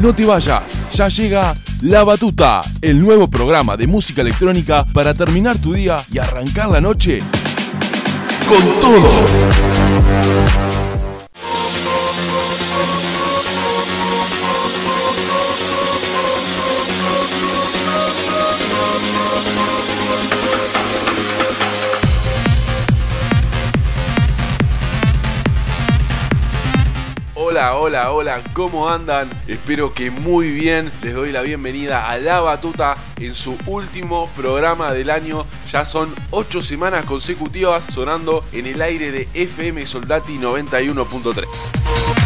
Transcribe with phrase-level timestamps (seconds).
[0.00, 0.62] No te vayas,
[0.94, 6.16] ya llega La Batuta, el nuevo programa de música electrónica para terminar tu día y
[6.16, 7.20] arrancar la noche
[8.48, 10.69] con todo.
[27.90, 29.28] Hola, hola, ¿cómo andan?
[29.48, 30.92] Espero que muy bien.
[31.02, 35.44] Les doy la bienvenida a La Batuta en su último programa del año.
[35.72, 42.19] Ya son 8 semanas consecutivas sonando en el aire de FM Soldati 91.3.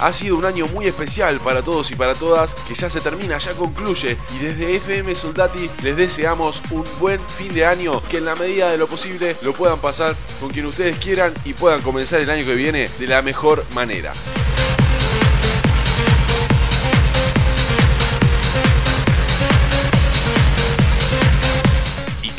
[0.00, 3.36] Ha sido un año muy especial para todos y para todas, que ya se termina,
[3.38, 4.16] ya concluye.
[4.34, 8.70] Y desde FM Soldati les deseamos un buen fin de año, que en la medida
[8.70, 12.44] de lo posible lo puedan pasar con quien ustedes quieran y puedan comenzar el año
[12.44, 14.12] que viene de la mejor manera.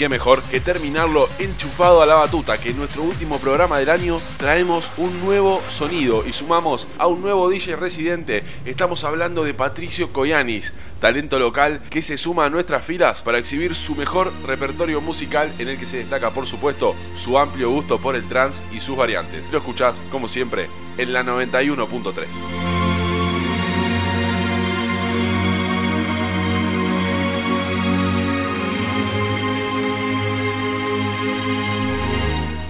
[0.02, 4.18] Qué mejor que terminarlo enchufado a la batuta, que en nuestro último programa del año
[4.38, 8.44] traemos un nuevo sonido y sumamos a un nuevo DJ residente.
[8.66, 13.76] Estamos hablando de Patricio Coyanis, talento local que se suma a nuestras filas para exhibir
[13.76, 18.16] su mejor repertorio musical en el que se destaca por supuesto su amplio gusto por
[18.16, 19.52] el trance y sus variantes.
[19.52, 22.81] Lo escuchás como siempre en la 91.3.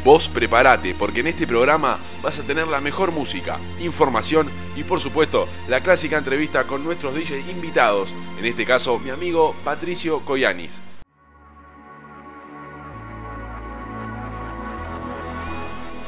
[0.04, 5.00] Vos prepárate, porque en este programa vas a tener la mejor música, información y por
[5.00, 10.82] supuesto la clásica entrevista con nuestros DJs invitados, en este caso mi amigo Patricio Coyanis.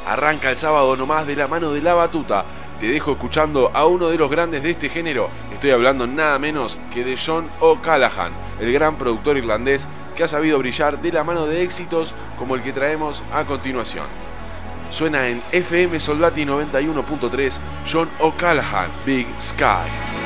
[0.08, 2.46] Arranca el sábado nomás de la mano de la batuta.
[2.80, 5.30] Te dejo escuchando a uno de los grandes de este género.
[5.54, 10.60] Estoy hablando nada menos que de John O'Callaghan, el gran productor irlandés que ha sabido
[10.60, 14.06] brillar de la mano de éxitos como el que traemos a continuación.
[14.92, 17.58] Suena en FM Soldati 91.3
[17.92, 20.23] John O'Callaghan, Big Sky.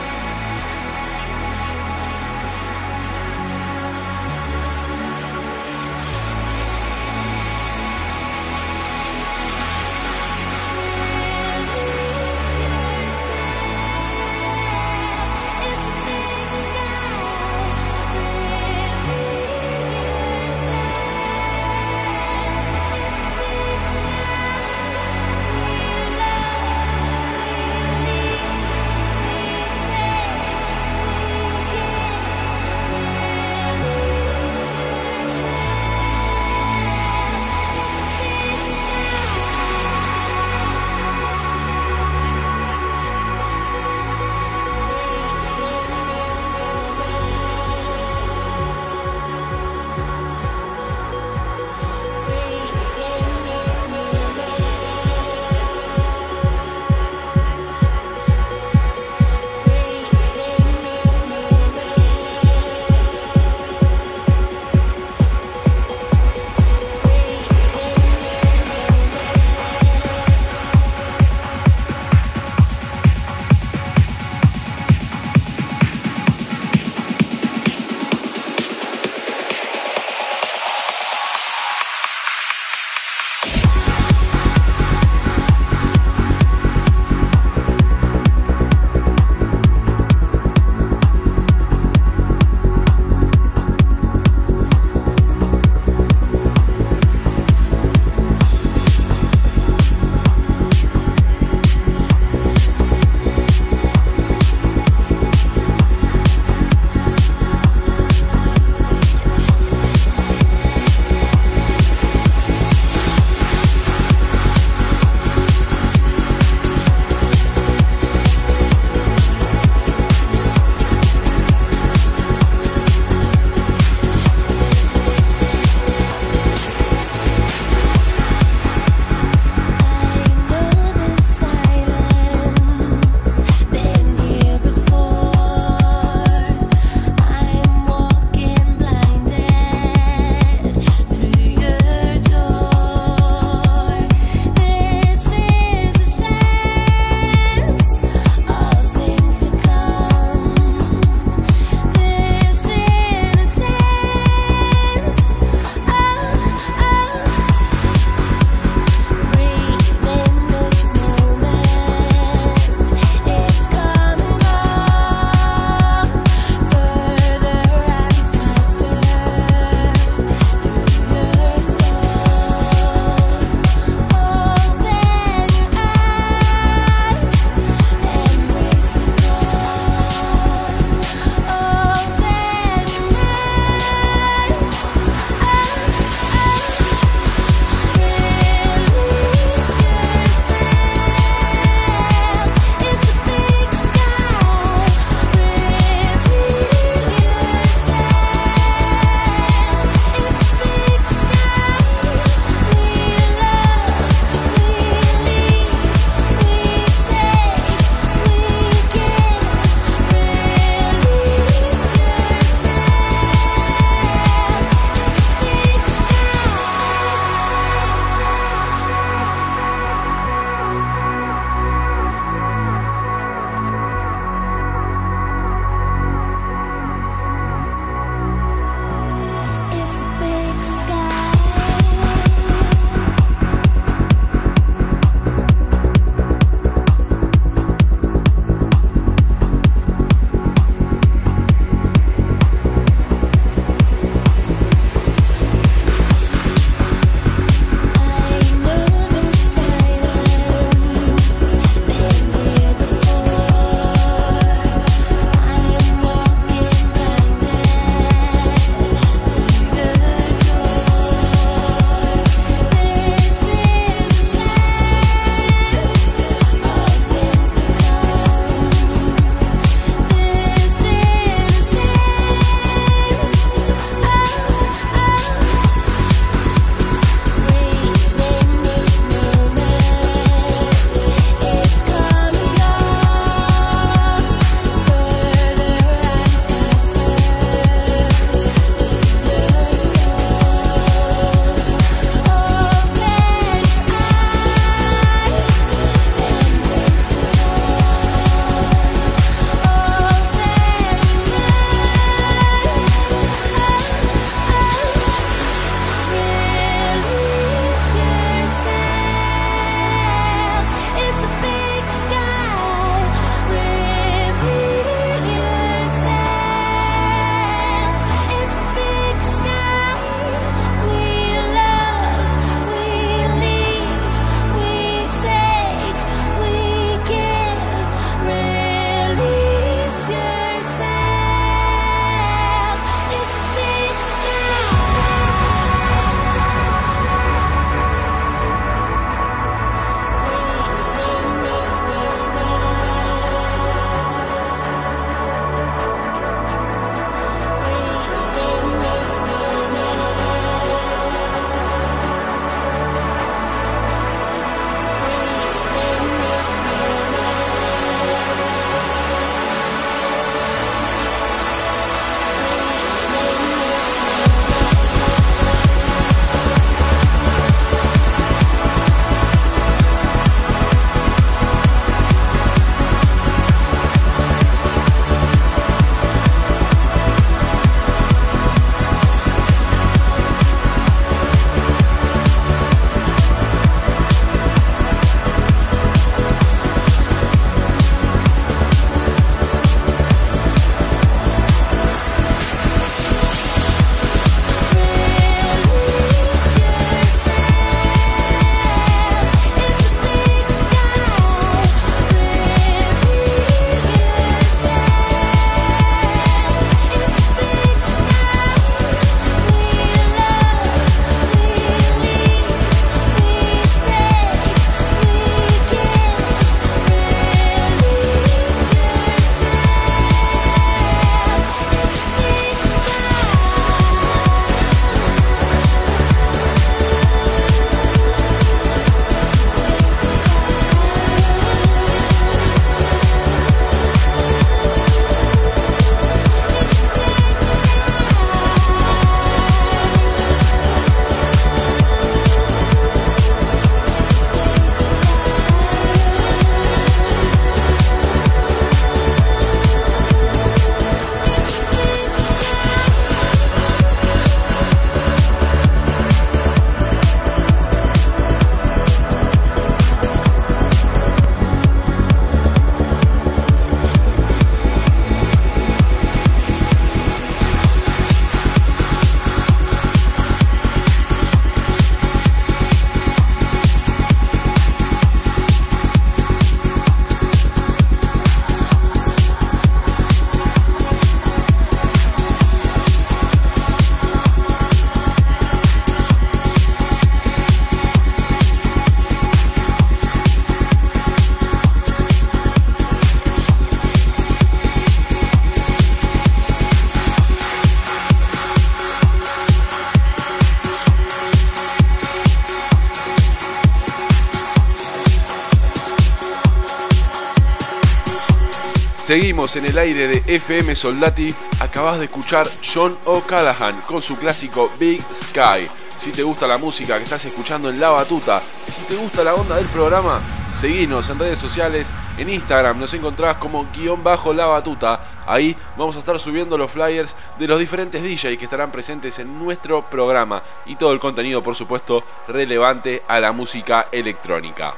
[509.07, 511.33] Seguimos en el aire de FM Soldati.
[511.61, 515.65] Acabas de escuchar John O'Callaghan con su clásico Big Sky.
[515.97, 519.34] Si te gusta la música que estás escuchando en La Batuta, si te gusta la
[519.34, 520.19] onda del programa,
[520.54, 521.88] seguinos en redes sociales.
[522.17, 524.99] En Instagram nos encontrás como guion bajo La Batuta.
[525.26, 529.39] Ahí vamos a estar subiendo los flyers de los diferentes DJs que estarán presentes en
[529.39, 534.73] nuestro programa y todo el contenido, por supuesto, relevante a la música electrónica.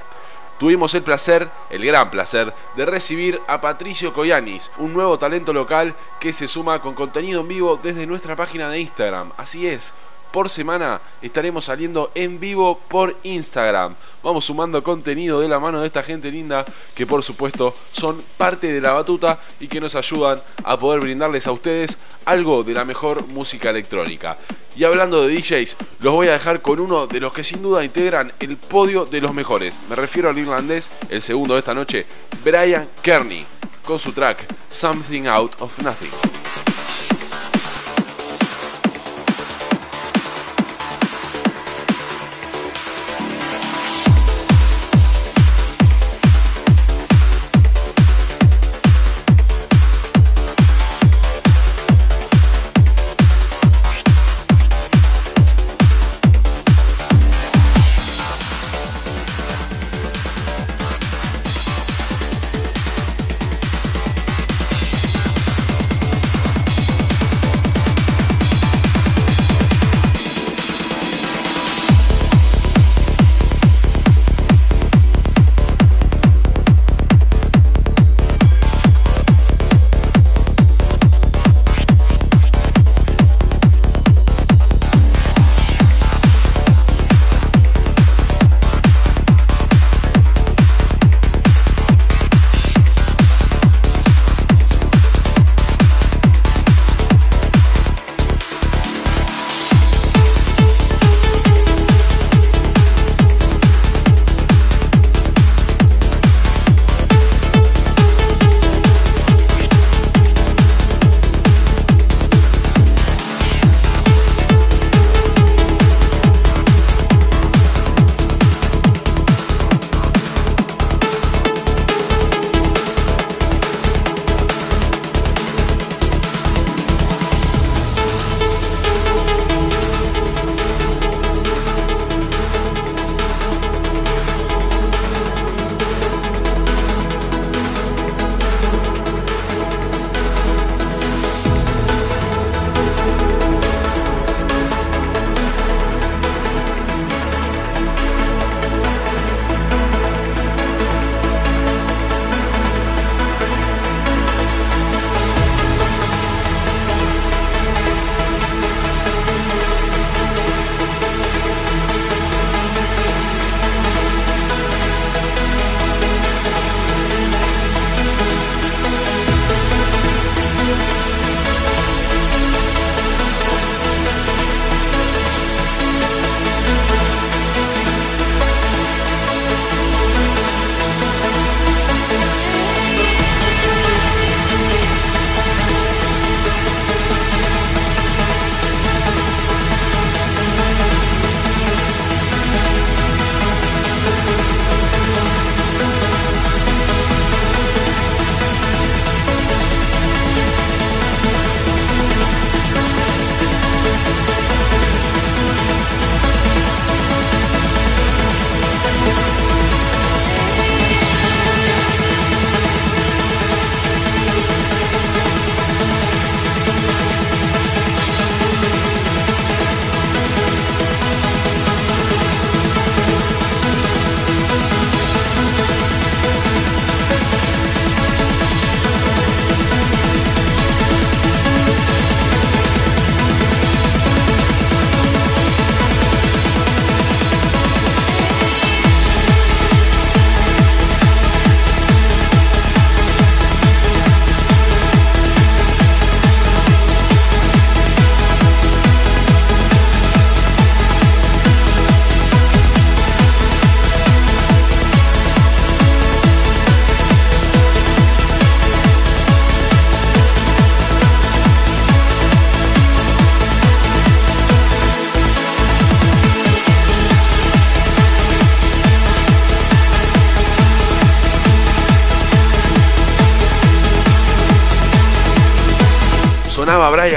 [0.60, 5.96] Tuvimos el placer, el gran placer, de recibir a Patricio Coyanis, un nuevo talento local
[6.20, 9.32] que se suma con contenido en vivo desde nuestra página de Instagram.
[9.38, 9.94] Así es,
[10.32, 13.96] por semana estaremos saliendo en vivo por Instagram.
[14.24, 18.72] Vamos sumando contenido de la mano de esta gente linda que por supuesto son parte
[18.72, 22.86] de la batuta y que nos ayudan a poder brindarles a ustedes algo de la
[22.86, 24.38] mejor música electrónica.
[24.76, 27.84] Y hablando de DJs, los voy a dejar con uno de los que sin duda
[27.84, 29.74] integran el podio de los mejores.
[29.90, 32.06] Me refiero al irlandés, el segundo de esta noche,
[32.44, 33.46] Brian Kearney,
[33.84, 36.12] con su track Something Out of Nothing.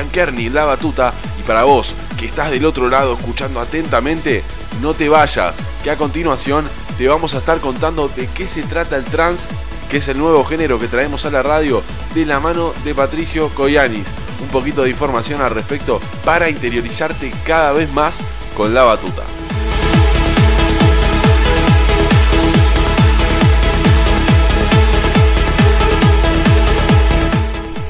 [0.03, 4.43] Brian Kearney la batuta y para vos, que estás del otro lado escuchando atentamente,
[4.81, 5.55] no te vayas,
[5.85, 6.67] que a continuación
[6.99, 9.49] te vamos a estar contando de qué se trata el trance,
[9.89, 11.83] que es el nuevo género que traemos a la radio
[12.15, 14.07] de la mano de Patricio Coyanis.
[14.41, 18.17] Un poquito de información al respecto para interiorizarte cada vez más
[18.57, 19.23] con la batuta.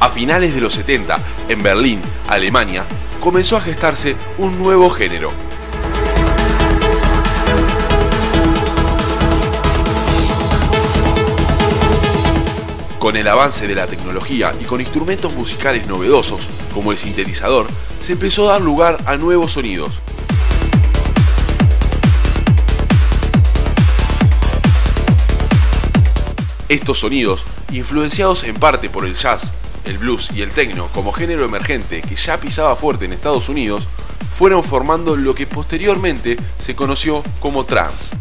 [0.03, 1.17] A finales de los 70,
[1.49, 2.85] en Berlín, Alemania,
[3.21, 5.31] comenzó a gestarse un nuevo género.
[12.99, 17.69] Con el avance de la tecnología y con instrumentos musicales novedosos, como el sintetizador,
[18.05, 20.01] se empezó a dar lugar a nuevos sonidos.
[26.69, 29.53] Estos sonidos, influenciados en parte por el jazz,
[29.85, 33.89] el blues y el techno como género emergente que ya pisaba fuerte en Estados Unidos,
[34.37, 38.17] fueron formando lo que posteriormente se conoció como trance.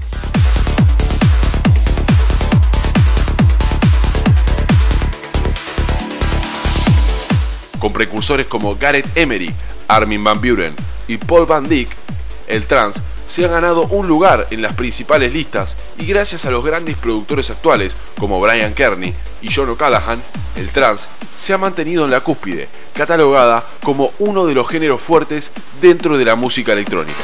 [7.79, 9.51] Con precursores como Gareth Emery,
[9.87, 10.75] Armin Van Buren
[11.07, 11.89] y Paul Van Dyck,
[12.47, 16.65] el trance se ha ganado un lugar en las principales listas y gracias a los
[16.65, 20.21] grandes productores actuales como Brian Kearney y John O'Callaghan,
[20.57, 21.07] el trance
[21.39, 26.25] se ha mantenido en la cúspide, catalogada como uno de los géneros fuertes dentro de
[26.25, 27.21] la música electrónica.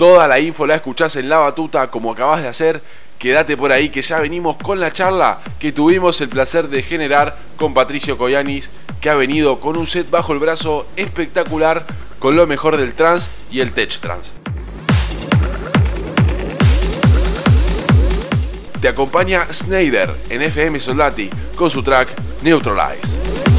[0.00, 2.80] Toda la info la escuchás en la batuta como acabas de hacer.
[3.18, 7.36] Quédate por ahí que ya venimos con la charla que tuvimos el placer de generar
[7.58, 11.84] con Patricio Coyanis, que ha venido con un set bajo el brazo espectacular
[12.18, 14.32] con lo mejor del trance y el tech trance.
[18.80, 22.08] Te acompaña Snyder en FM Soldati con su track
[22.40, 23.49] Neutralize.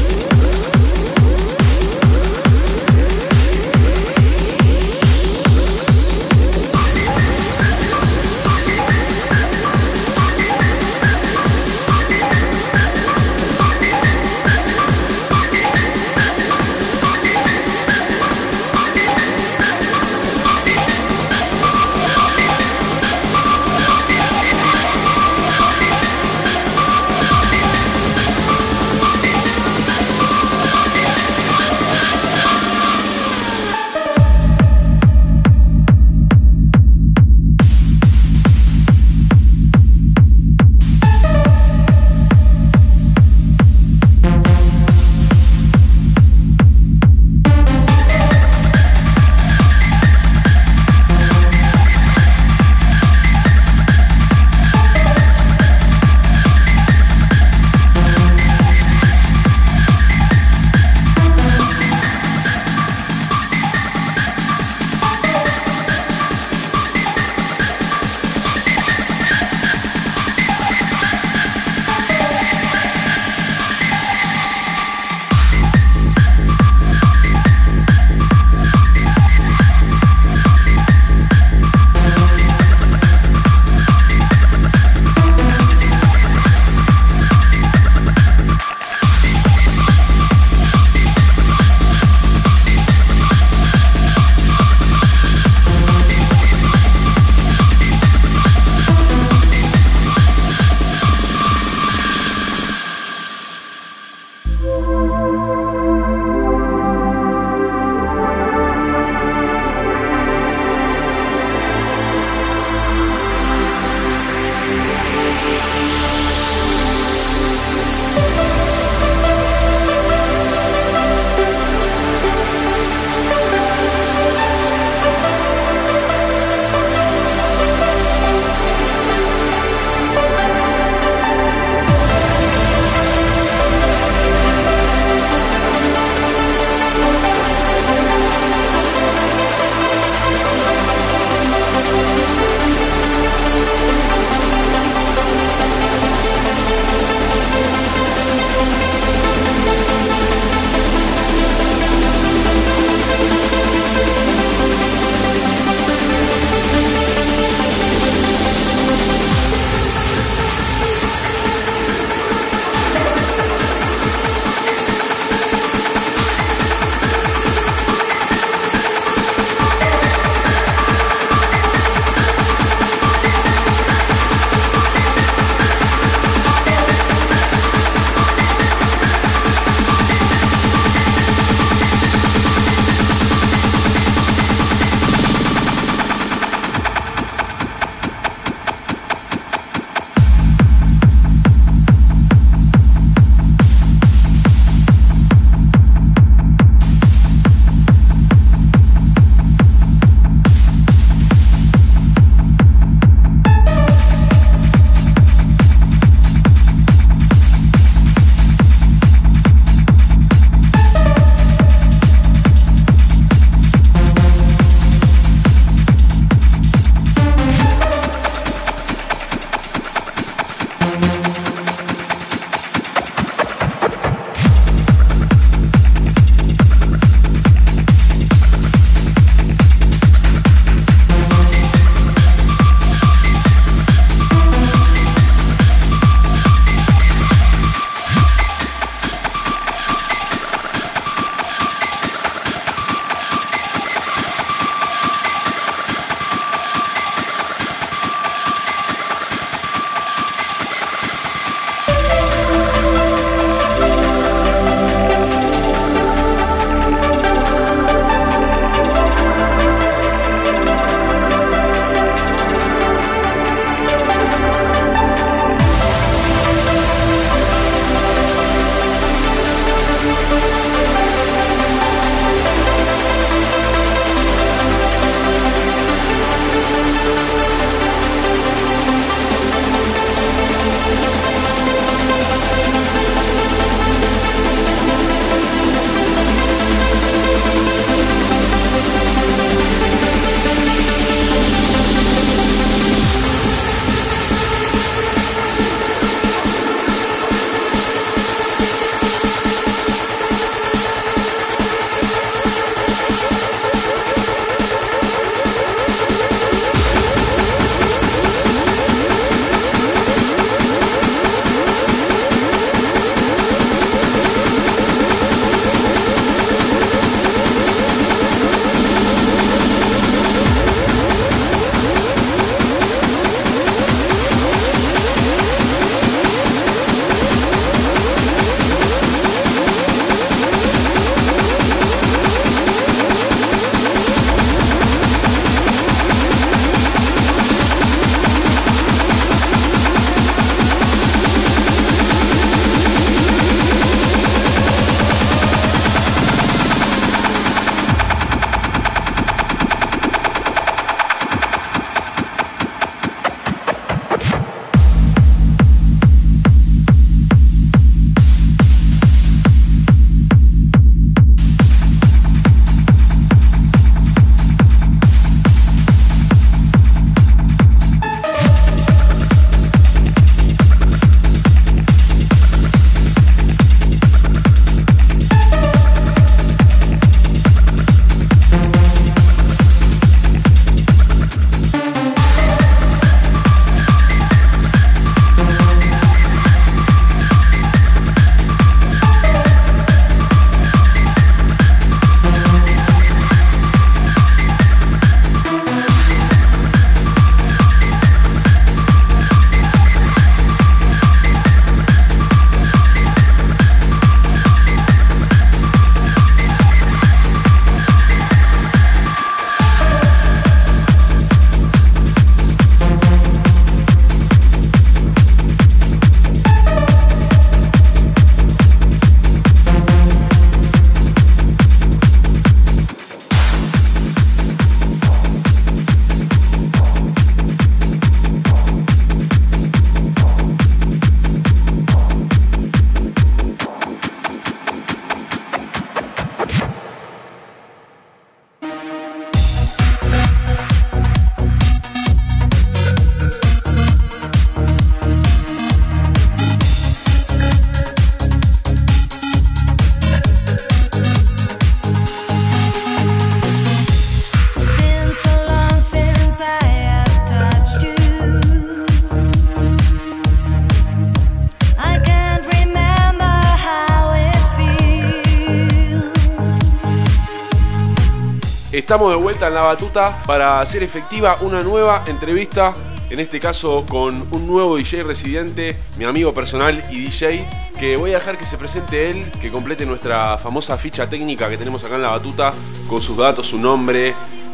[468.92, 472.74] Estamos de vuelta en la batuta para hacer efectiva una nueva entrevista,
[473.08, 477.48] en este caso con un nuevo DJ residente, mi amigo personal y DJ,
[477.80, 481.56] que voy a dejar que se presente él, que complete nuestra famosa ficha técnica que
[481.56, 482.52] tenemos acá en la batuta,
[482.86, 484.12] con sus datos, su nombre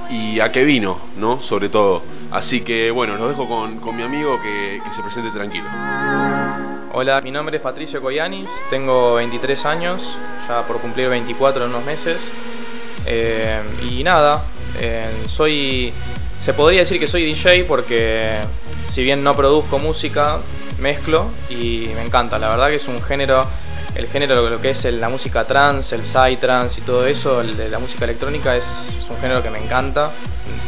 [0.09, 1.43] y a qué vino, ¿no?
[1.43, 2.03] Sobre todo.
[2.31, 5.67] Así que bueno, los dejo con, mi amigo que, que se presente tranquilo.
[6.93, 11.85] Hola, mi nombre es Patricio Coyanis, tengo 23 años, ya por cumplir 24 en unos
[11.85, 12.21] meses.
[13.07, 14.43] Eh, y nada,
[14.81, 15.93] eh, soy.
[16.39, 18.37] Se podría decir que soy DJ porque,
[18.91, 20.39] si bien no produzco música,
[20.79, 22.39] mezclo y me encanta.
[22.39, 23.45] La verdad que es un género,
[23.97, 27.69] el género, lo que es la música trans, el psytrance y todo eso, el de
[27.69, 30.11] la música electrónica, es, es, un género que me encanta.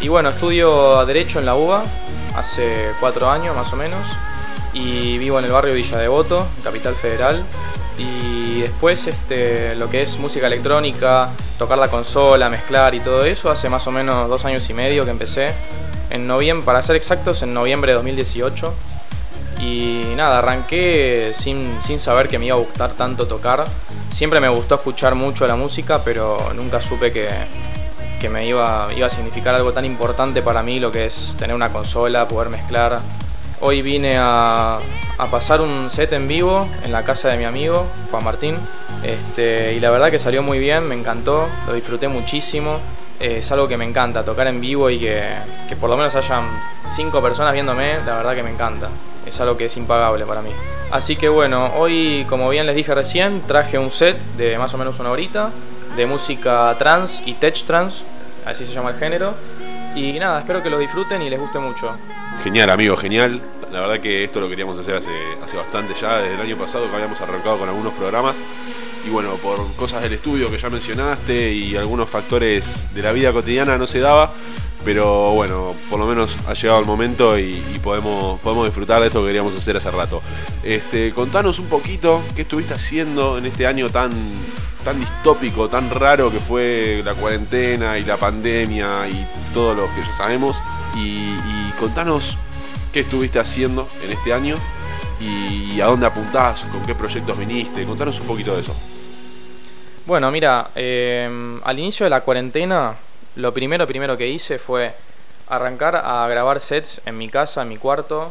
[0.01, 1.85] Y bueno, estudio Derecho en la UBA
[2.35, 4.05] hace cuatro años más o menos
[4.73, 7.45] y vivo en el barrio Villa Devoto, Capital Federal.
[8.01, 13.51] Y después este, lo que es música electrónica, tocar la consola, mezclar y todo eso,
[13.51, 15.53] hace más o menos dos años y medio que empecé.
[16.09, 18.73] En noviembre, para ser exactos, en noviembre de 2018.
[19.61, 23.67] Y nada, arranqué sin, sin saber que me iba a gustar tanto tocar.
[24.11, 27.29] Siempre me gustó escuchar mucho la música, pero nunca supe que,
[28.19, 31.55] que me iba, iba a significar algo tan importante para mí, lo que es tener
[31.55, 33.01] una consola, poder mezclar
[33.63, 34.79] Hoy vine a,
[35.31, 38.57] pasar un set en vivo en la casa de mi amigo, Juan Martín.
[39.03, 42.81] Este, y la verdad que salió muy bien, me encantó, lo disfruté muchísimo.
[43.19, 45.23] es algo que me encanta, tocar en vivo y que,
[45.69, 46.45] que por lo menos hayan
[46.97, 48.89] cinco personas viéndome, la verdad que me encanta.
[49.27, 50.51] Es algo que es impagable para mí.
[50.91, 54.79] Así que bueno, hoy como bien les dije recién, traje un set de más o
[54.79, 55.51] menos una horita
[55.97, 58.05] de música trans y tech trans,
[58.47, 59.35] así se llama el género.
[59.95, 61.91] Y nada, espero que lo disfruten y les guste mucho.
[62.43, 63.41] Genial, amigo, genial.
[63.71, 65.11] La verdad que esto lo queríamos hacer hace,
[65.43, 68.37] hace bastante ya, desde el año pasado que habíamos arrancado con algunos programas.
[69.07, 73.33] Y bueno, por cosas del estudio que ya mencionaste y algunos factores de la vida
[73.33, 74.33] cotidiana no se daba.
[74.85, 79.21] Pero bueno, por lo menos ha llegado el momento y, podemos, podemos disfrutar de esto
[79.21, 80.23] que queríamos hacer hace rato.
[80.63, 84.11] Este, contanos un poquito qué estuviste haciendo en este año tan,
[84.83, 90.01] tan distópico, tan raro que fue la cuarentena y la pandemia y todo lo que
[90.01, 90.57] ya sabemos.
[90.97, 91.35] Y,
[91.81, 92.37] contanos
[92.93, 94.57] qué estuviste haciendo en este año
[95.19, 97.85] y a dónde apuntás, con qué proyectos viniste.
[97.85, 98.77] Contanos un poquito de eso.
[100.05, 102.95] Bueno, mira, em, al inicio de la cuarentena,
[103.37, 104.93] lo primero, primero que hice fue
[105.49, 108.31] arrancar a grabar sets en mi casa, en mi cuarto.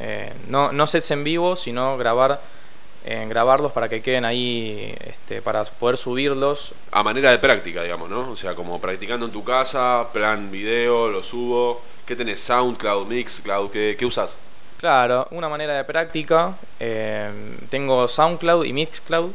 [0.00, 2.40] Eh, no, no sets en vivo, sino grabar
[3.04, 6.74] en grabarlos para que queden ahí, este, para poder subirlos.
[6.90, 8.30] A manera de práctica, digamos, ¿no?
[8.30, 11.82] O sea, como practicando en tu casa, plan video, lo subo.
[12.10, 12.40] ¿Qué tenés?
[12.40, 14.34] SoundCloud, Mixcloud, ¿qué, qué usas?
[14.80, 16.56] Claro, una manera de práctica.
[16.80, 17.30] Eh,
[17.70, 19.30] tengo SoundCloud y Mixcloud.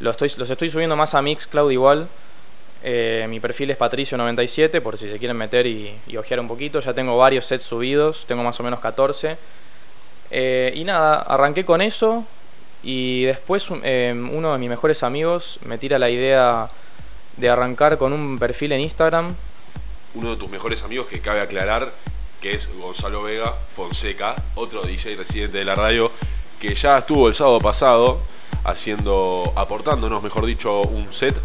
[0.00, 2.08] Los estoy, los estoy subiendo más a Mixcloud igual.
[2.82, 6.80] Eh, mi perfil es Patricio97, por si se quieren meter y, y, ojear un poquito.
[6.80, 9.36] Ya tengo varios sets subidos, tengo más o menos 14.
[10.32, 12.24] Eh, y nada, arranqué con eso.
[12.82, 16.70] Y después em, uno de mis mejores amigos me tira la idea
[17.36, 19.32] de arrancar con un perfil en Instagram.
[20.14, 21.92] Uno de tus mejores amigos que cabe aclarar
[22.46, 26.12] que es Gonzalo Vega Fonseca, otro DJ residente de la radio,
[26.60, 28.20] que ya estuvo el sábado pasado
[28.62, 31.36] haciendo, aportándonos, mejor dicho, un set.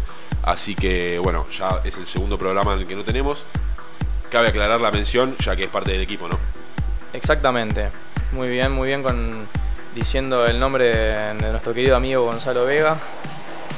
[0.44, 3.42] Así que bueno, ya es el segundo programa en el que no tenemos.
[4.30, 6.38] Cabe aclarar la mención, ya que es parte del equipo, ¿no?
[7.12, 7.88] Exactamente.
[8.30, 9.48] Muy bien, muy bien con
[9.96, 12.96] diciendo el nombre de, nuestro querido amigo Gonzalo Vega.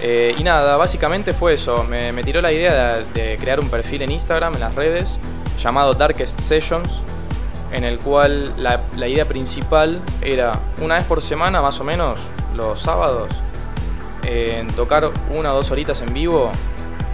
[0.02, 1.84] Eh, y nada, básicamente fue eso.
[1.84, 5.18] Me, tiró la idea de, crear un perfil en Instagram, en las redes,
[5.58, 7.00] llamado Darkest Sessions,
[7.74, 12.20] en el cual la, idea principal era una vez por semana, más o menos,
[12.56, 13.28] los sábados,
[14.76, 16.50] tocar una o dos horitas en vivo.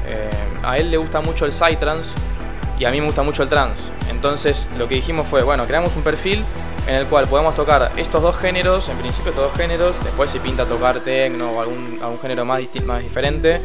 [0.07, 0.31] Eh,
[0.63, 2.11] a él le gusta mucho el psytrance
[2.79, 3.83] y a mí me gusta mucho el trance.
[4.11, 6.45] Entonces lo que dijimos fue, bueno, creamos un perfil
[6.87, 10.39] en el cual podemos tocar estos dos géneros, en principio estos dos géneros, después si
[10.41, 13.61] pinta tocar techno o algún, algún género más, más diferente,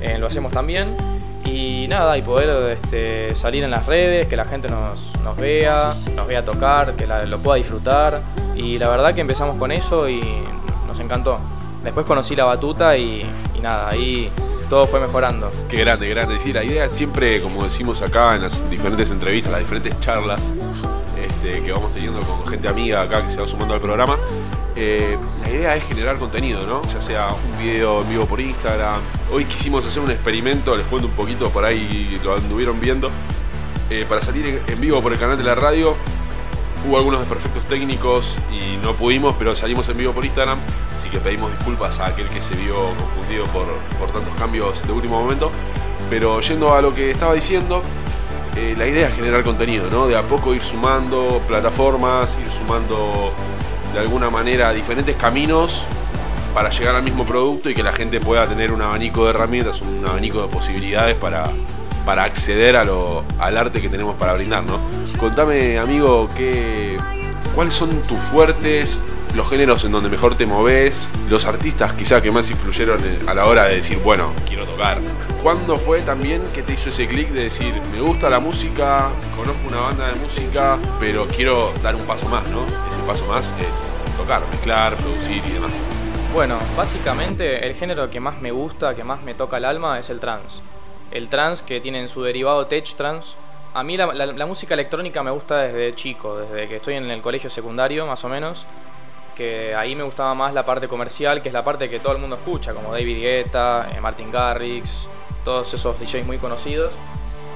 [0.00, 0.96] eh, lo hacemos también.
[1.44, 6.26] Y nada, y poder este, salir en las redes, que la gente nos, vea, nos
[6.26, 8.20] vea tocar, que lo pueda disfrutar.
[8.54, 10.20] Y la verdad que empezamos con eso y
[10.86, 11.38] nos encantó.
[11.82, 13.24] Después conocí la batuta y,
[13.54, 14.30] y nada, ahí
[14.70, 15.50] todo fue mejorando.
[15.68, 16.38] Qué grande, grande.
[16.38, 20.42] Sí, la idea siempre, como decimos acá en las diferentes entrevistas, las diferentes charlas,
[21.20, 24.16] este, que vamos teniendo con gente amiga acá que se va sumando al programa.
[24.76, 26.82] Eh, la idea es generar contenido, ¿no?
[26.92, 29.00] Ya sea un video en vivo por Instagram.
[29.32, 33.10] Hoy quisimos hacer un experimento, les cuento un poquito, por ahí lo anduvieron viendo.
[33.90, 35.96] Eh, para salir en vivo por el canal de la radio,
[36.86, 40.58] hubo algunos desperfectos técnicos y no pudimos, pero salimos en vivo por Instagram.
[40.96, 43.66] Así que pedimos disculpas a aquel que se vio confundido por,
[43.98, 45.50] por tantos cambios de último momento.
[46.08, 47.82] Pero yendo a lo que estaba diciendo,
[48.56, 50.06] eh, la idea es generar contenido, ¿no?
[50.06, 53.32] De a poco ir sumando plataformas, ir sumando
[53.92, 55.84] de alguna manera diferentes caminos
[56.54, 59.80] para llegar al mismo producto y que la gente pueda tener un abanico de herramientas,
[59.80, 61.50] un abanico de posibilidades para,
[62.04, 64.78] para acceder a lo, al arte que tenemos para brindar, ¿no?
[65.18, 66.96] Contame, amigo, qué,
[67.54, 69.00] cuáles son tus fuertes,
[69.34, 73.46] los géneros en donde mejor te moves, los artistas quizá que más influyeron a la
[73.46, 74.98] hora de decir, bueno, quiero tocar.
[75.42, 79.68] ¿Cuándo fue también que te hizo ese clic de decir, me gusta la música, conozco
[79.68, 82.62] una banda de música, pero quiero dar un paso más, ¿no?
[82.90, 85.72] Ese paso más es tocar, mezclar, producir y demás.
[86.34, 90.10] Bueno, básicamente el género que más me gusta, que más me toca el alma es
[90.10, 90.60] el trance.
[91.10, 93.30] El trance que tiene en su derivado tech trance.
[93.72, 97.22] A mí la, la música electrónica me gusta desde chico, desde que estoy en el
[97.22, 98.66] colegio secundario más o menos
[99.34, 102.18] que ahí me gustaba más la parte comercial, que es la parte que todo el
[102.18, 105.06] mundo escucha, como David Guetta, eh, Martin Garrix,
[105.44, 106.92] todos esos DJs muy conocidos.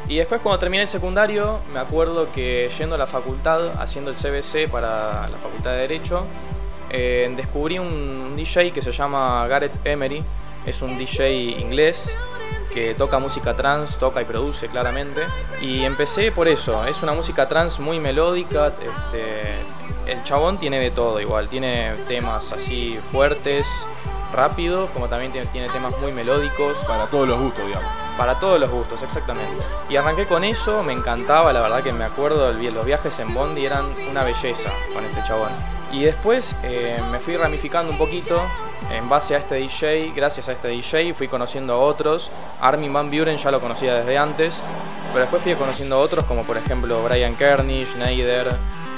[0.09, 4.17] Y después cuando terminé el secundario, me acuerdo que yendo a la facultad, haciendo el
[4.17, 6.25] CBC para la Facultad de Derecho,
[6.91, 10.23] eh, descubrí un, DJ que se llama Gareth Emery,
[10.67, 12.15] es un DJ inglés
[12.73, 15.23] que toca música trans, toca y produce claramente.
[15.63, 20.91] Y empecé por eso, es una música trans muy melódica, este, el chabón tiene de
[20.91, 23.67] todo igual, tiene temas así fuertes,
[24.33, 26.77] rápidos, como también tiene, temas muy melódicos.
[26.87, 27.89] Para todos los gustos, digamos.
[28.17, 29.63] Para todos los gustos, exactamente.
[29.89, 33.67] Y arranqué con eso, me encantaba, la verdad que me acuerdo, los viajes en Bondi
[33.67, 35.51] eran una belleza con este chabón.
[35.93, 38.41] Y después eh, me fui ramificando un poquito
[38.91, 42.31] en base a este DJ, gracias a este DJ fui conociendo a otros.
[42.61, 44.61] Armin Van Buren ya lo conocía desde antes,
[45.13, 48.57] pero después fui conociendo a otros como por ejemplo Brian Kearney, Schneider,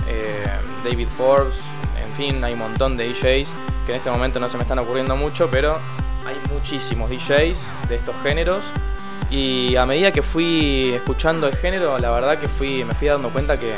[0.08, 0.46] eh,
[0.84, 1.54] David Forbes,
[2.02, 3.54] en fin, hay un montón de DJs
[3.86, 5.78] que en este momento no se me están ocurriendo mucho, pero
[6.26, 8.62] hay muchísimos DJs de estos géneros.
[9.30, 13.30] Y a medida que fui escuchando el género, la verdad que fui, me fui dando
[13.30, 13.74] cuenta que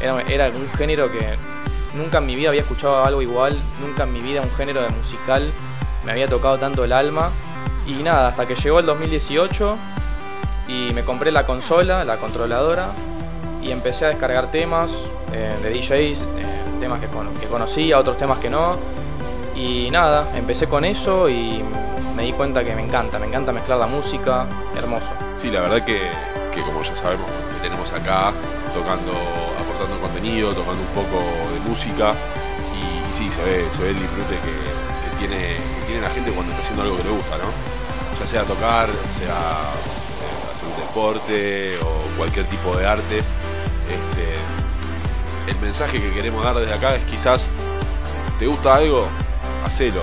[0.00, 1.36] era, era un género que
[1.94, 4.88] nunca en mi vida había escuchado algo igual, nunca en mi vida un género de
[4.90, 5.42] musical
[6.04, 7.30] me había tocado tanto el alma.
[7.86, 9.76] Y nada, hasta que llegó el 2018
[10.68, 12.88] y me compré la consola, la controladora,
[13.62, 14.90] y empecé a descargar temas
[15.32, 16.24] eh, de DJs, eh,
[16.80, 17.08] temas que,
[17.40, 18.76] que conocía, otros temas que no.
[19.58, 21.62] Y nada, empecé con eso y
[22.14, 25.10] me di cuenta que me encanta, me encanta mezclar la música, hermoso.
[25.42, 26.00] Sí, la verdad que,
[26.54, 27.26] que como ya sabemos,
[27.60, 28.32] tenemos acá
[28.72, 29.12] tocando,
[29.60, 31.18] aportando contenido, tocando un poco
[31.52, 32.14] de música
[32.78, 34.78] y, sí, se ve, se ve el disfrute que,
[35.18, 35.56] tiene,
[35.88, 37.50] tiene la gente cuando está haciendo algo que le gusta, ¿no?
[38.20, 38.86] Ya sea tocar,
[39.18, 39.34] sea
[40.22, 43.22] eh, hacer un deporte o cualquier tipo de arte
[45.48, 47.48] el mensaje que queremos dar desde acá es quizás,
[48.38, 49.08] ¿te gusta algo?
[49.64, 50.02] Hacelo.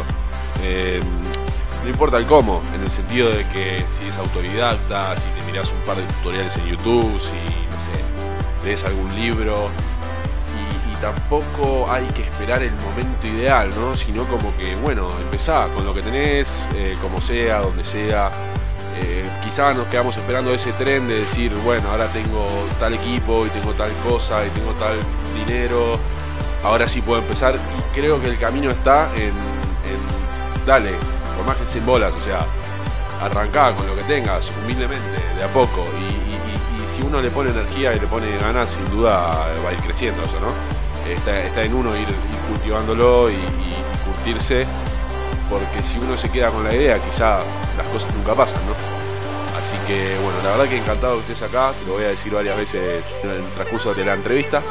[0.64, 1.02] Eh,
[1.84, 5.68] no importa el cómo, en el sentido de que si es autodidacta, si te miras
[5.70, 9.70] un par de tutoriales en YouTube, si, no sé, lees algún libro.
[10.92, 13.96] Y, tampoco hay que esperar el momento ideal, ¿no?
[13.96, 18.32] Sino como que, bueno, empezá con lo que tenés, eh, como sea, donde sea.
[18.98, 22.48] Eh, quizás nos quedamos esperando ese tren de decir, bueno, ahora tengo
[22.80, 24.96] tal equipo y tengo tal cosa y tengo tal
[25.46, 26.00] dinero,
[26.66, 27.56] ahora sí puedo empezar.
[27.56, 29.34] Y creo que el camino está en,
[30.66, 30.92] dale,
[31.38, 32.46] por más que sin bolas, o sea,
[33.22, 35.86] arrancá con lo que tengas, humildemente, de a poco.
[36.00, 36.26] Y,
[36.96, 39.18] si uno le pone energía y le pone ganas, sin duda
[39.66, 40.48] va a ir creciendo eso, ¿no?
[41.12, 42.08] Está, en uno ir,
[42.50, 44.66] cultivándolo y, y curtirse,
[45.50, 47.40] porque si uno se queda con la idea, quizá
[47.78, 48.72] las cosas nunca pasan, ¿no?
[49.60, 52.32] Así que bueno, la verdad que encantado que estés acá, te lo voy a decir
[52.32, 54.62] varias veces en el transcurso de la entrevista.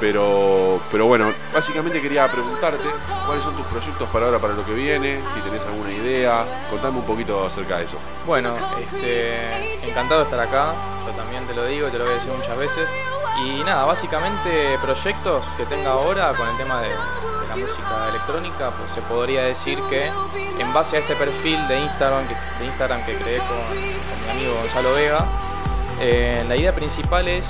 [0.00, 2.84] Pero, pero bueno, básicamente quería preguntarte
[3.26, 6.98] cuáles son tus proyectos para ahora, para lo que viene, si tenés alguna idea, contame
[6.98, 7.96] un poquito acerca de eso.
[8.26, 10.74] Bueno, este, encantado de estar acá,
[11.06, 12.90] yo también te lo digo te lo voy a decir muchas veces.
[13.44, 16.88] Y nada, básicamente proyectos que tenga ahora con el tema de,
[17.48, 22.26] la música electrónica, pues se podría decir que en base a este perfil de Instagram
[22.26, 25.24] que, Instagram que creé con, mi amigo Gonzalo Vega,
[26.00, 27.46] eh, la idea principal es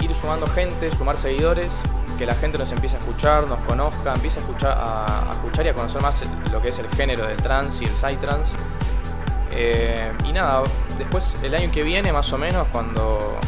[0.00, 1.70] ir sumando gente, sumar seguidores,
[2.18, 5.68] que la gente nos empiece a escuchar, nos conozca, empiece a escuchar, a, escuchar y
[5.68, 8.56] a conocer más lo que es el género del trans y el psytrance.
[9.52, 10.62] Eh, y nada,
[10.98, 13.38] después el año que viene más o menos, cuando,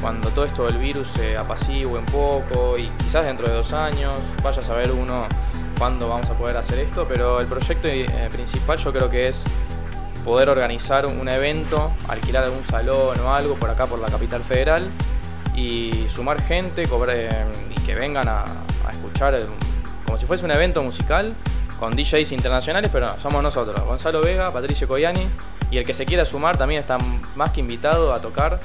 [0.00, 4.20] cuando todo esto del virus se apacigue un poco y quizás dentro de dos años,
[4.42, 5.26] vaya a saber uno
[5.76, 9.44] cuándo vamos a poder hacer esto, pero el proyecto eh, principal yo creo que es
[10.24, 14.88] poder organizar un evento, alquilar algún salón o algo por acá por la capital federal
[15.56, 18.44] y sumar gente y que vengan a,
[18.92, 19.40] escuchar
[20.04, 21.34] como si fuese un evento musical
[21.80, 25.26] con DJs internacionales, pero somos nosotros, Gonzalo Vega, Patricio Coyani,
[25.70, 26.98] y el que se quiera sumar también está
[27.34, 28.60] más que invitado a tocar.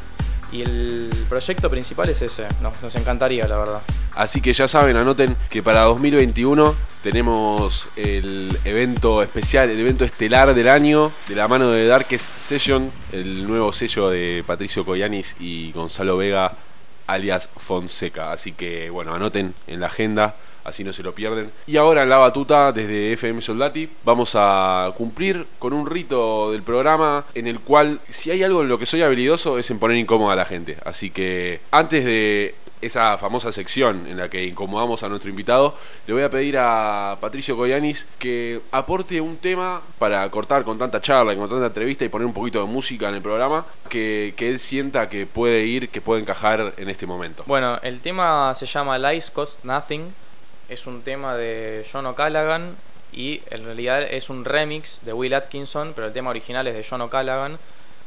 [0.52, 3.82] Y el proyecto principal es ese, nos, nos encantaría la verdad.
[4.16, 10.54] Así que ya saben, anoten que para 2021 tenemos el evento especial, el evento estelar
[10.54, 15.72] del año, de la mano de Darkest Session, el nuevo sello de Patricio Coyanis y
[15.72, 16.54] Gonzalo Vega,
[17.08, 18.32] alias Fonseca.
[18.32, 21.52] Así que bueno, anoten en la agenda así no se lo pierden.
[21.68, 26.64] Y ahora en la batuta, desde FM Soldati, vamos a cumplir con un rito del
[26.64, 29.98] programa en el cual, si hay algo en lo que soy habilidoso, es en poner
[29.98, 30.78] incómoda a la gente.
[30.84, 35.76] Así que antes de esa famosa sección en la que incomodamos a nuestro invitado,
[36.08, 41.00] le voy a pedir a Patricio Coyanis que aporte un tema para cortar con tanta
[41.00, 44.34] charla y con tanta entrevista y poner un poquito de música en el programa que,
[44.36, 47.44] que él sienta que puede ir, que puede encajar en este momento.
[47.46, 50.14] Bueno, el tema se llama Lies Cost Nothing.
[50.72, 52.78] Es un tema de John O'Callaghan
[53.12, 56.86] y en realidad es un remix de Will Atkinson, pero el tema original es de
[56.90, 57.60] John O'Callaghan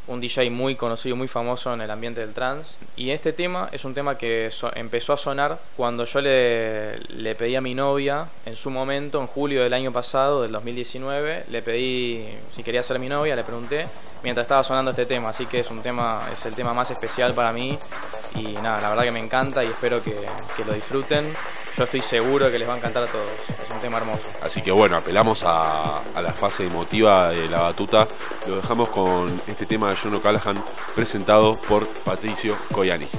[0.06, 2.76] un DJ muy conocido, muy famoso en el ambiente del trance.
[2.96, 7.54] Y este tema es un tema que empezó a sonar cuando yo le, le, pedí
[7.54, 12.26] a mi novia, en su momento, en julio del año pasado, del 2019, le pedí
[12.50, 13.86] si quería ser mi novia, le pregunté,
[14.24, 15.28] mientras estaba sonando este tema.
[15.28, 17.78] Así que es un tema, es el tema más especial para mí.
[18.34, 20.16] Y nada, la verdad que me encanta y espero que,
[20.56, 21.32] que lo disfruten
[21.76, 23.28] yo estoy seguro que les va a encantar a todos.
[23.62, 24.22] Es un tema hermoso.
[24.42, 28.06] Así que bueno, apelamos a, a la fase emotiva de la batuta.
[28.46, 30.62] Lo dejamos con este tema de John O'Callaghan
[30.94, 33.10] presentado por Patricio Coyanis.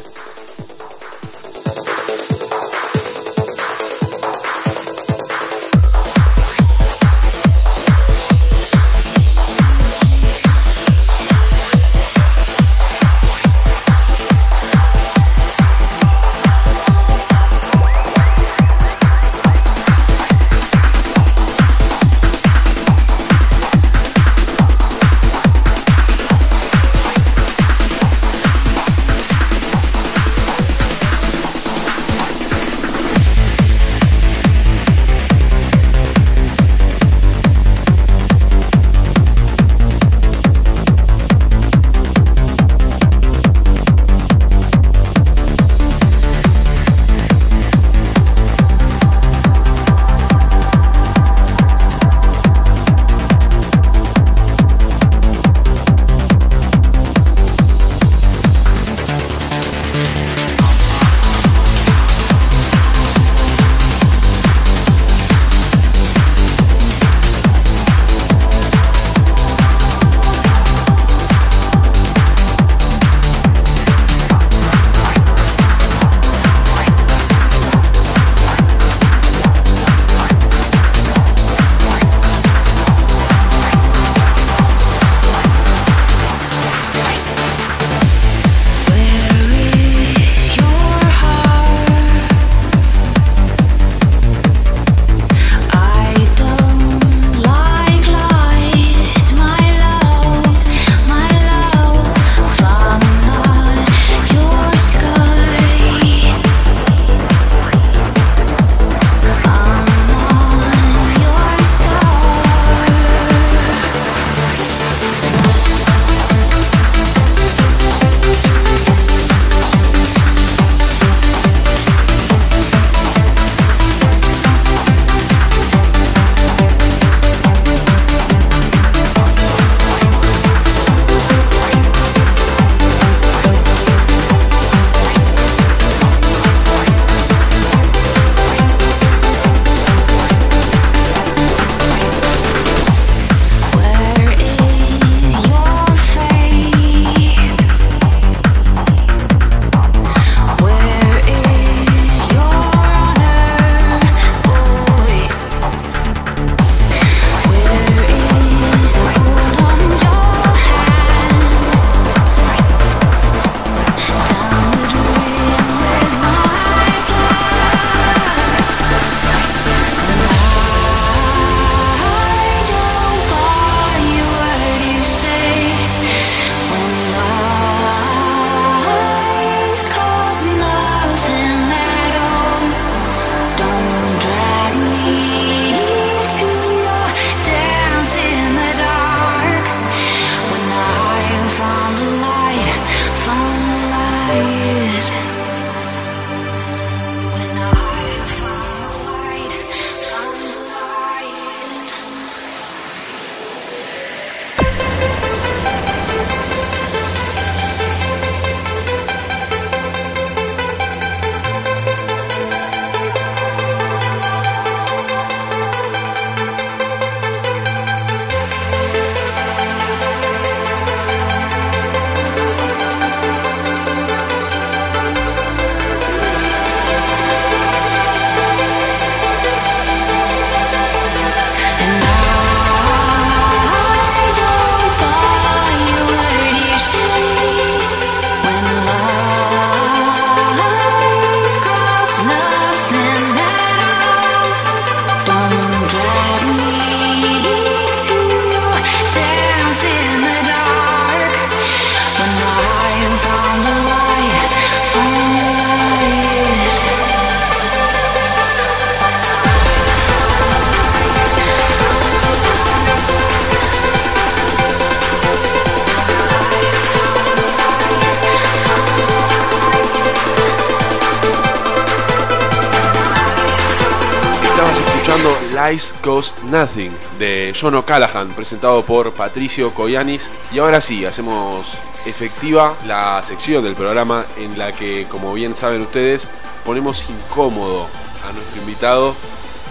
[275.65, 280.29] Eyes Cost Nothing de John O'Callaghan, presentado por Patricio Coyanis.
[280.51, 281.67] Y ahora sí, hacemos
[282.05, 286.29] efectiva la sección del programa en la que, como bien saben ustedes,
[286.63, 287.87] ponemos incómodo
[288.29, 289.15] a nuestro invitado,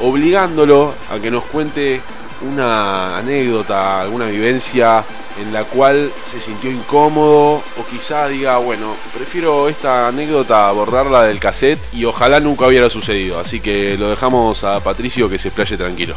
[0.00, 2.00] obligándolo a que nos cuente
[2.42, 5.04] una anécdota, alguna vivencia
[5.40, 11.40] en la cual se sintió incómodo o quizá diga, bueno, prefiero esta anécdota borrarla del
[11.40, 13.38] cassette y ojalá nunca hubiera sucedido.
[13.38, 16.14] Así que lo dejamos a Patricio que se explaye tranquilo.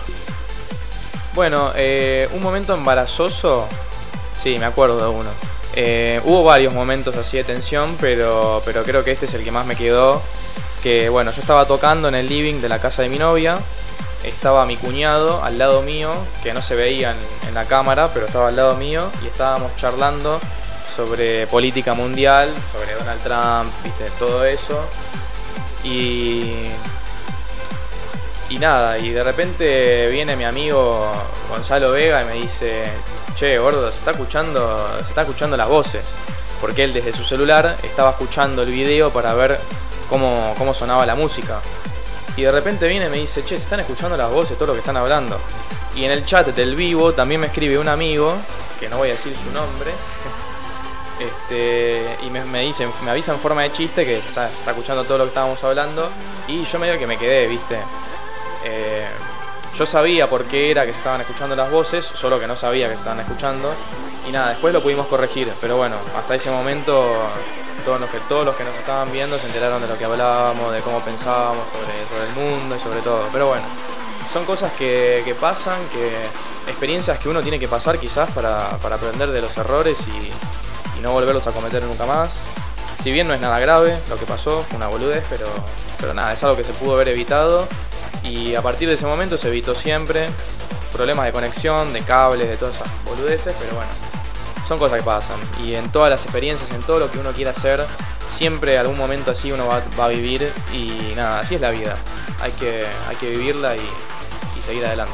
[1.33, 3.67] Bueno, eh, un momento embarazoso,
[4.37, 5.29] sí, me acuerdo de uno.
[5.75, 9.51] Eh, hubo varios momentos así de tensión, pero, pero creo que este es el que
[9.51, 10.21] más me quedó.
[10.81, 13.59] Que bueno, yo estaba tocando en el living de la casa de mi novia
[14.27, 16.11] estaba mi cuñado al lado mío,
[16.43, 17.15] que no se veía
[17.47, 20.39] en, la cámara, pero estaba al lado mío, y estábamos charlando
[20.95, 24.79] sobre política mundial, sobre Donald Trump, viste, todo eso.
[25.83, 26.53] Y.
[28.49, 31.11] Y nada, y de repente viene mi amigo
[31.49, 32.85] Gonzalo Vega y me dice,
[33.35, 36.03] che, gordo, se está escuchando, se está escuchando las voces.
[36.61, 39.59] Porque él desde su celular estaba escuchando el video para ver
[40.09, 41.59] cómo, cómo sonaba la música.
[42.37, 44.73] Y de repente viene y me dice, che, se están escuchando las voces, todo lo
[44.73, 45.39] que están hablando.
[45.95, 48.37] Y en el chat del vivo también me escribe un amigo,
[48.79, 49.91] que no voy a decir su nombre,
[51.19, 55.03] este, y me, me, dicen, me avisa en forma de chiste que está, está escuchando
[55.03, 56.09] todo lo que estábamos hablando.
[56.47, 57.79] Y yo medio que me quedé, viste.
[58.63, 59.05] Eh,
[59.75, 62.87] yo sabía por qué era que se estaban escuchando las voces, solo que no sabía
[62.87, 63.73] que se estaban escuchando.
[64.27, 67.15] Y nada, después lo pudimos corregir, pero bueno, hasta ese momento
[67.87, 70.73] todos los que todos los que nos estaban viendo se enteraron de lo que hablábamos,
[70.73, 73.23] de cómo pensábamos sobre, el mundo y sobre todo.
[73.31, 73.63] Pero bueno,
[74.33, 76.11] son cosas que, pasan, que
[76.69, 81.47] experiencias que uno tiene que pasar quizás para, aprender de los errores y, no volverlos
[81.47, 82.41] a cometer nunca más.
[83.01, 85.47] Si bien no es nada grave lo que pasó, una boludez, pero,
[85.97, 87.69] pero nada, es algo que se pudo haber evitado
[88.23, 90.27] y a partir de ese momento se evitó siempre
[90.91, 93.91] problemas de conexión, de cables, de todas esas boludeces, pero bueno,
[94.67, 95.37] son cosas que pasan.
[95.63, 97.83] Y en todas las experiencias, en todo lo que uno quiera hacer,
[98.29, 101.95] siempre algún momento así uno va, a vivir y nada, así es la vida.
[102.41, 103.81] Hay que, hay que vivirla y,
[104.65, 105.13] seguir adelante.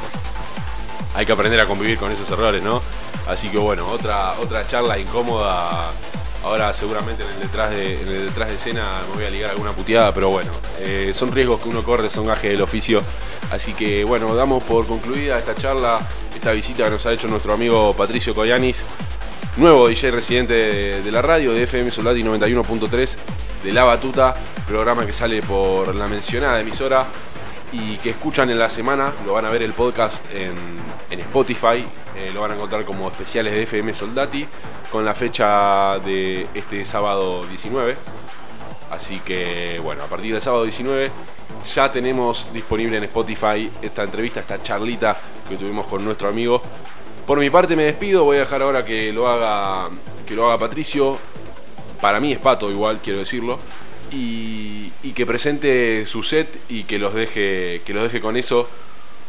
[1.14, 2.82] Hay que aprender a convivir con esos errores, ¿no?
[3.28, 5.92] Así que bueno, otra, otra charla incómoda.
[6.44, 9.52] Ahora seguramente en el, detrás de, en el detrás de escena me voy a ligar
[9.52, 13.04] alguna puteada, pero bueno, eh, son riesgos que uno corre, son gajes del oficio.
[13.52, 16.00] Así que bueno, damos por concluida esta charla,
[16.36, 18.84] esta visita que nos ha hecho nuestro amigo Patricio Coyanis
[19.58, 20.54] nuevo DJ residente
[21.02, 23.16] de, la radio, de FM Soldati 91.3
[23.64, 24.34] de La Batuta,
[24.68, 27.06] programa que sale por la mencionada emisora
[27.72, 30.54] y que escuchan en la semana, lo van a ver el podcast en,
[31.20, 31.86] Spotify,
[32.18, 34.46] eh, lo van a encontrar como especiales de FM Soldati
[34.92, 37.96] con la fecha de este sábado 19.
[38.90, 41.12] Así que bueno, a partir del sábado 19
[41.74, 45.16] ya tenemos disponible en Spotify esta entrevista, esta charlita
[45.48, 46.62] que tuvimos con nuestro amigo
[47.26, 49.90] por mi parte me despido, voy a dejar ahora que lo haga,
[50.26, 51.18] que lo haga Patricio.
[52.02, 53.60] Para mí es Pato igual, quiero decirlo.
[54.12, 58.68] Y, que presente su set y que los deje que los deje con eso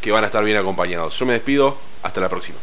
[0.01, 1.19] que van a estar bien acompañados.
[1.19, 2.57] Yo me despido, hasta la próxima.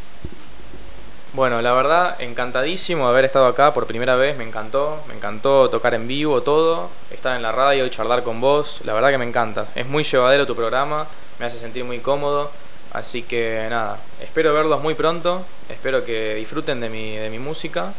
[1.34, 5.70] Bueno, la verdad, encantadísimo de haber estado acá por primera vez, me encantó, me encantó
[5.70, 9.20] tocar en vivo todo, estar en la radio y charlar con vos, la verdad que
[9.20, 11.06] me encanta, es muy llevadero tu programa,
[11.40, 12.52] me hace sentir muy cómodo,
[12.94, 17.94] Así que nada, espero verlos muy pronto, espero que disfruten de mi, de mi música.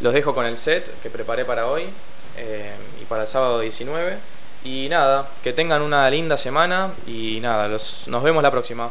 [0.00, 1.84] Los dejo con el set que preparé para hoy
[2.36, 4.18] eh, y para el sábado 19.
[4.64, 8.90] Y nada, que tengan una linda semana y nada, los, nos vemos la próxima.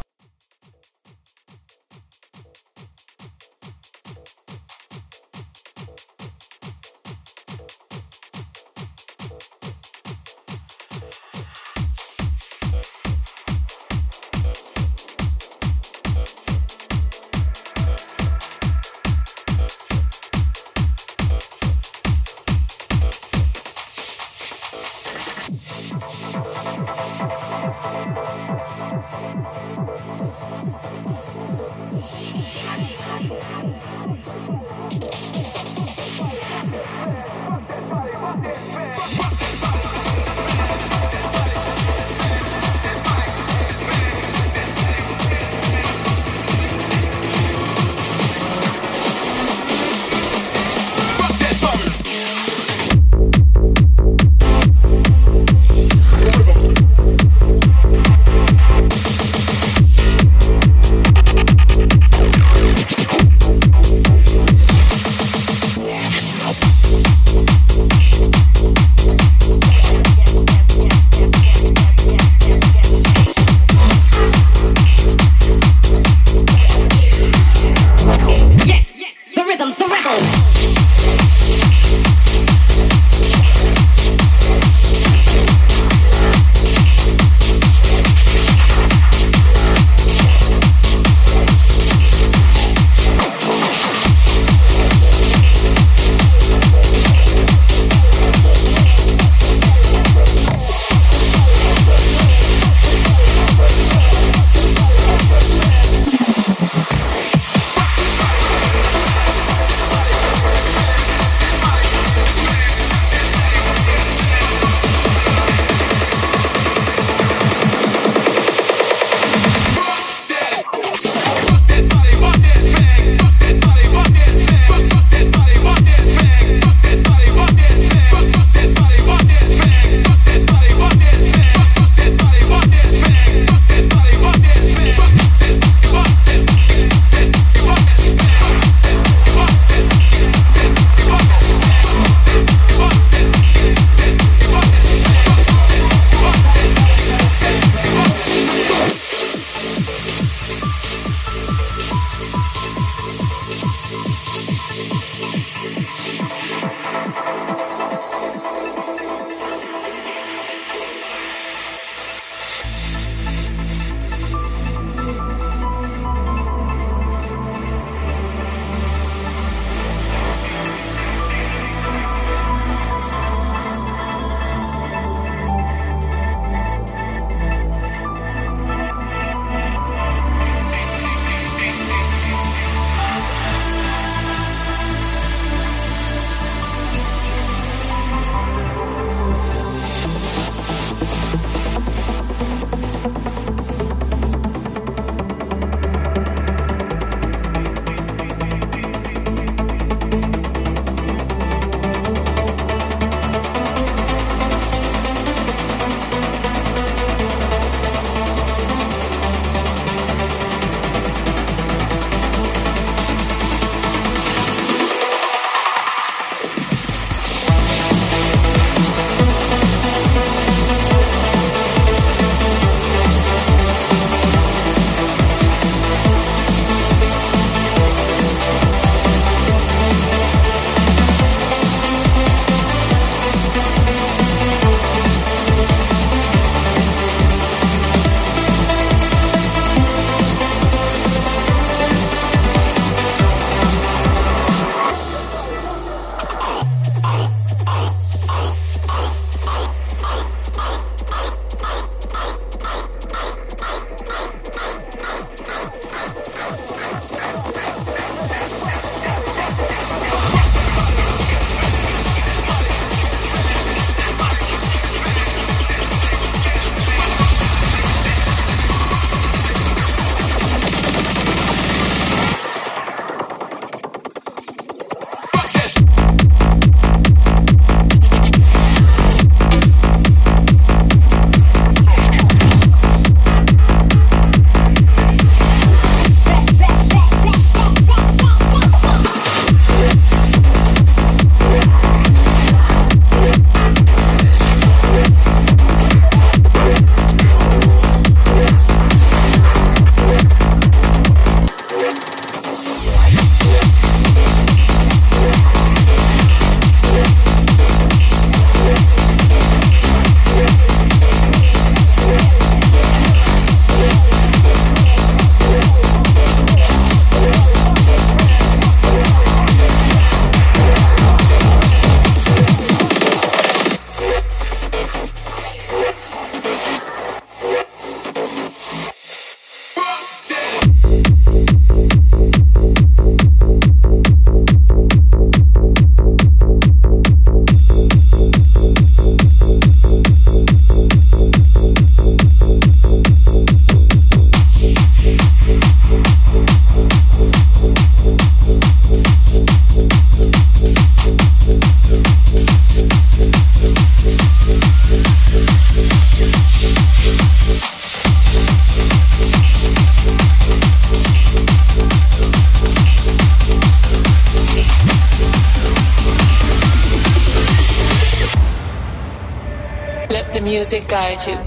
[370.94, 371.43] sky to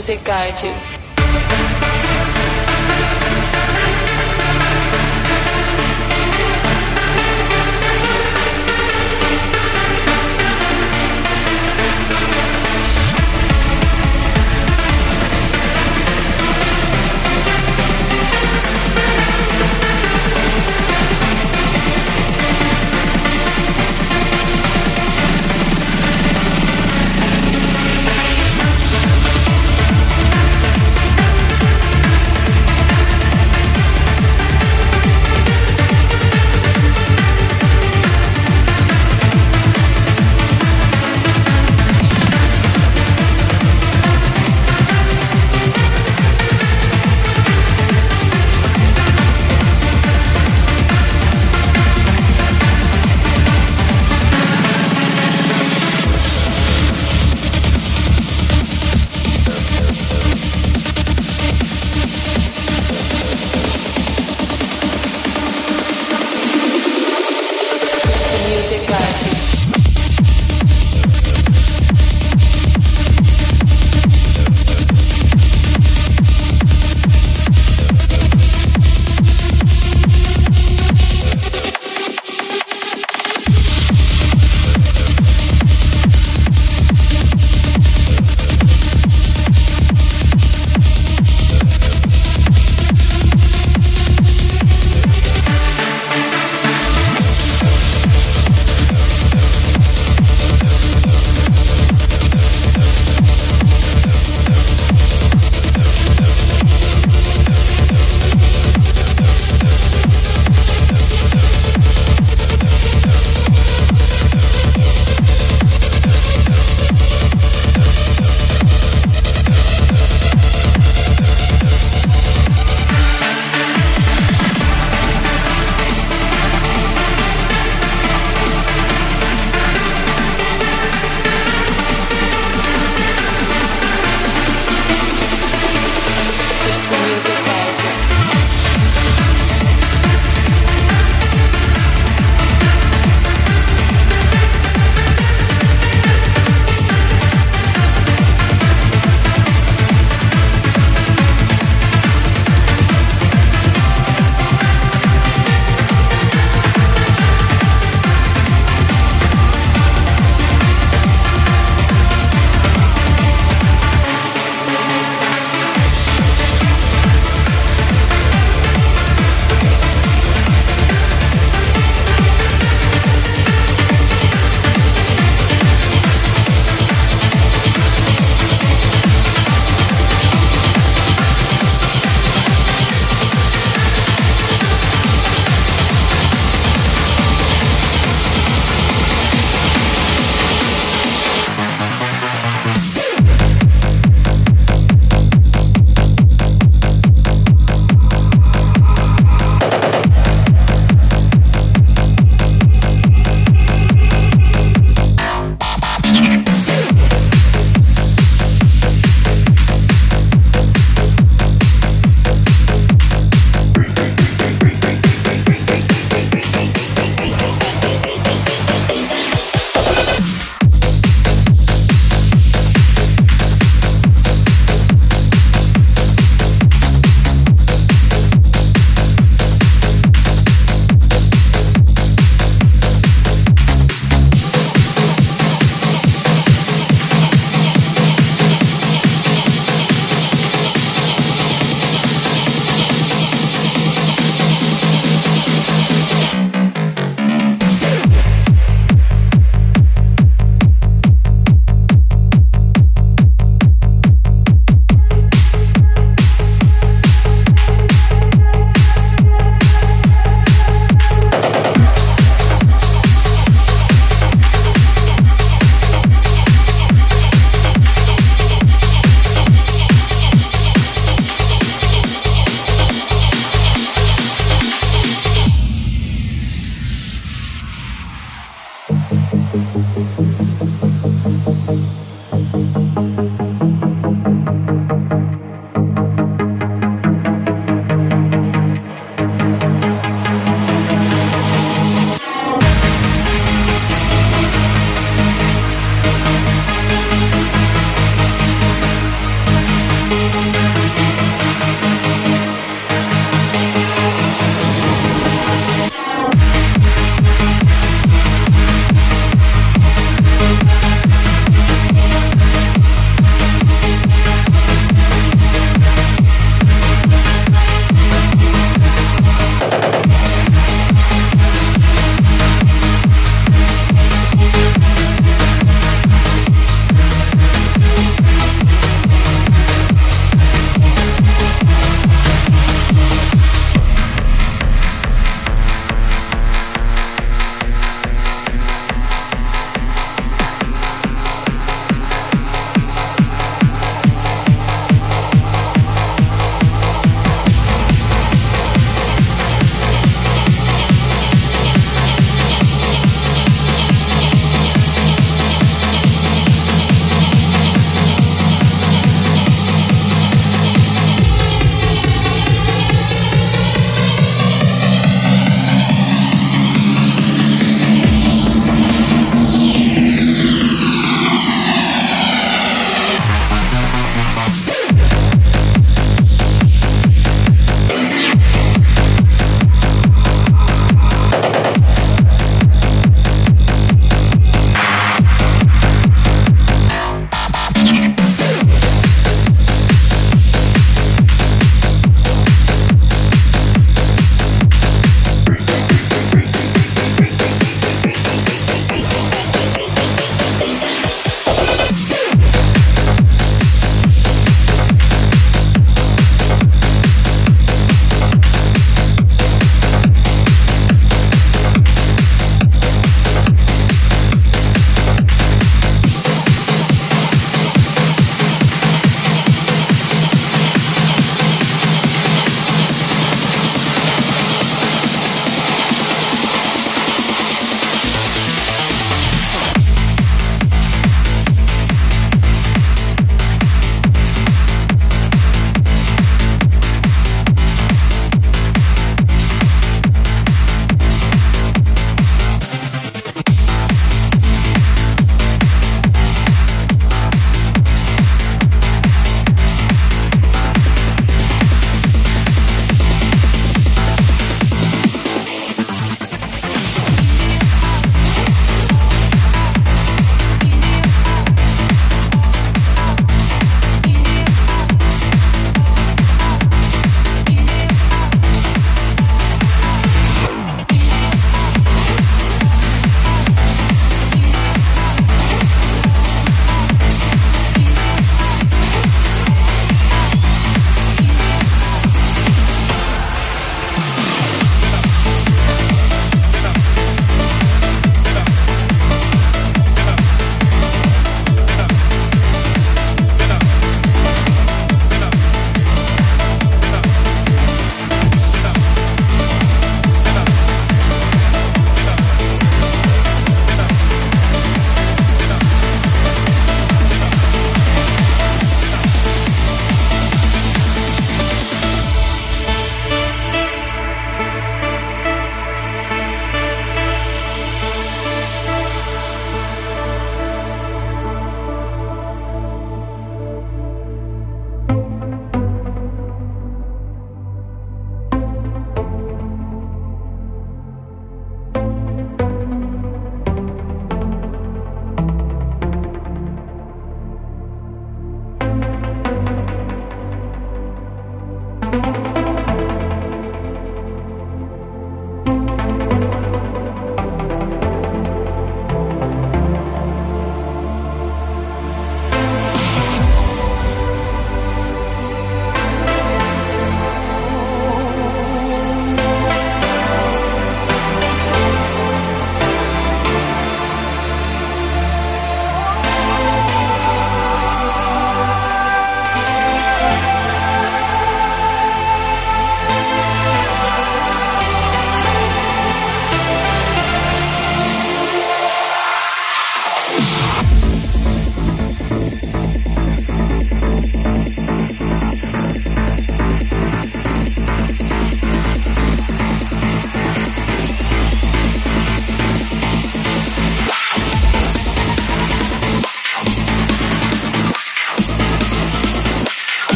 [0.00, 0.79] musicais.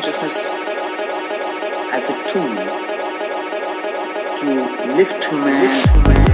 [0.00, 0.52] Consciousness
[1.92, 2.54] as a tool
[4.36, 6.27] to lift man.